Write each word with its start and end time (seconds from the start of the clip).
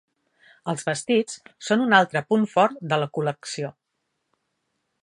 Els 0.71 0.85
vestits 0.87 1.35
són 1.67 1.85
un 1.85 1.95
altre 1.99 2.25
punt 2.33 2.49
fort 2.55 2.83
de 2.95 3.01
la 3.05 3.11
col·lecció. 3.19 3.73